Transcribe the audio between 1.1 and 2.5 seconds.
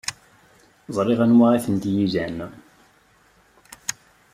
anwa ay tent-ilan.